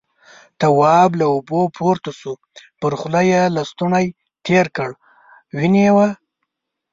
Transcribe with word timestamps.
تواب 0.59 1.09
له 1.19 1.25
اوبو 1.33 1.61
پورته 1.77 2.11
شو، 2.19 2.33
پر 2.79 2.93
خوله 2.99 3.21
يې 3.31 3.41
لستوڼی 3.55 4.07
تېر 4.45 4.65
کړ، 4.77 4.89
وينې 5.57 5.89
وه. 5.95 6.07